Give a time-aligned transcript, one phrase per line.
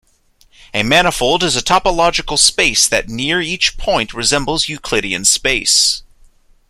[0.73, 6.01] A manifold is a topological space that near each point resembles Euclidean space.